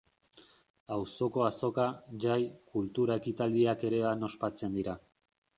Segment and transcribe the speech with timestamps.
[0.95, 1.85] Auzoko azoka,
[2.25, 2.39] jai,
[2.73, 4.99] kultura ekitaldiak ere han ospatzen dira.